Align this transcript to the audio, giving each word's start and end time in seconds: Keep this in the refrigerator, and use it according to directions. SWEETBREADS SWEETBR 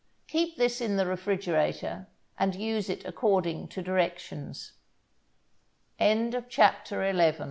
Keep 0.25 0.57
this 0.57 0.81
in 0.81 0.95
the 0.97 1.05
refrigerator, 1.05 2.07
and 2.39 2.55
use 2.55 2.89
it 2.89 3.05
according 3.05 3.67
to 3.67 3.83
directions. 3.83 4.71
SWEETBREADS 5.99 6.45
SWEETBR 6.89 7.37